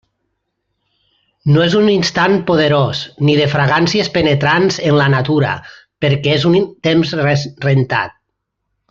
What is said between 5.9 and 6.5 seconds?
perquè és